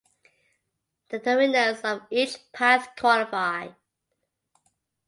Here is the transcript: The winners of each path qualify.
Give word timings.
The 1.09 1.19
winners 1.23 1.81
of 1.81 2.01
each 2.09 2.35
path 2.53 2.95
qualify. 2.97 3.67